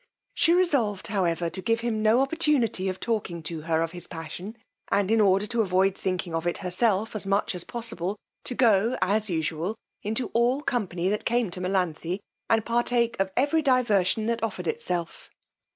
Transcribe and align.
She 0.33 0.53
resolved 0.53 1.05
however 1.09 1.47
to 1.51 1.61
give 1.61 1.81
him 1.81 2.01
no 2.01 2.21
opportunity 2.21 2.89
of 2.89 2.99
talking 2.99 3.43
to 3.43 3.61
her 3.61 3.83
of 3.83 3.91
his 3.91 4.07
passion, 4.07 4.57
and 4.87 5.11
in 5.11 5.21
order 5.21 5.45
to 5.45 5.61
avoid 5.61 5.95
thinking 5.95 6.33
of 6.33 6.47
it 6.47 6.57
herself 6.57 7.13
as 7.15 7.27
much 7.27 7.53
as 7.53 7.63
possible, 7.63 8.17
to 8.45 8.55
go, 8.55 8.97
as 8.99 9.29
usual, 9.29 9.75
into 10.01 10.29
all 10.33 10.61
company 10.61 11.07
that 11.09 11.23
came 11.23 11.51
to 11.51 11.61
Melanthe, 11.61 12.19
and 12.49 12.65
partake 12.65 13.15
of 13.19 13.29
every 13.37 13.61
diversion 13.61 14.25
that 14.25 14.41
offered 14.41 14.65
itself. 14.65 15.29